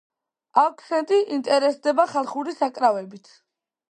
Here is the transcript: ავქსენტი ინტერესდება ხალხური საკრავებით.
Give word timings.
ავქსენტი 0.61 1.19
ინტერესდება 1.35 2.07
ხალხური 2.15 2.57
საკრავებით. 2.63 3.33